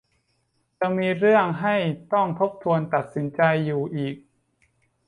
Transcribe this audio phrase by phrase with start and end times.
[0.79, 1.75] จะมีเรื่องให้
[2.13, 4.15] ต้องทบทวนตัดสินใจอยู่อีก